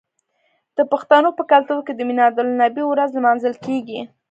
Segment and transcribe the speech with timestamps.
[0.77, 3.99] د پښتنو په کلتور کې د میلاد النبي ورځ لمانځل کیږي.